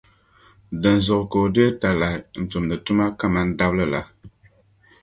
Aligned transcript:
Dinzuɣu 0.81 1.25
ka 1.31 1.37
o 1.43 1.47
deei 1.55 1.71
talahi 1.81 2.17
n-tumdi 2.41 2.75
tuma 2.85 3.05
kaman 3.19 3.49
dabili 3.57 3.85
la. 3.93 4.01